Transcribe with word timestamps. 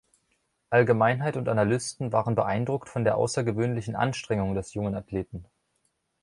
Allgemeinheit 0.71 1.37
und 1.37 1.47
Analysten 1.47 2.11
waren 2.11 2.33
beeindruckt 2.33 2.89
von 2.89 3.03
der 3.03 3.17
außergewöhnlichen 3.17 3.95
Anstrengung 3.95 4.55
des 4.55 4.73
jungen 4.73 4.95
Athleten. 4.95 5.45